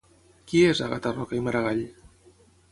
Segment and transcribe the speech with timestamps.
[0.51, 1.85] Qui és Àgata Roca i Maragall?